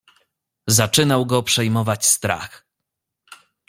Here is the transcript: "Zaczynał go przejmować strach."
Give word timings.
"Zaczynał 0.67 1.25
go 1.25 1.43
przejmować 1.43 2.05
strach." 2.05 2.65